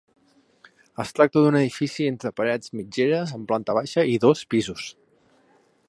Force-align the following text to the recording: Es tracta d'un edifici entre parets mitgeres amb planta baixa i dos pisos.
Es 1.03 1.11
tracta 1.17 1.43
d'un 1.43 1.57
edifici 1.59 2.07
entre 2.13 2.31
parets 2.41 2.73
mitgeres 2.79 3.35
amb 3.37 3.49
planta 3.53 3.77
baixa 3.81 4.09
i 4.15 4.19
dos 4.25 4.43
pisos. 4.57 4.89